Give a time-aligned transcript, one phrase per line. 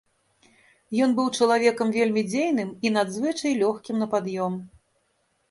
[1.05, 4.53] Ён быў чалавекам вельмі дзейным і надзвычай лёгкім на пад'ём.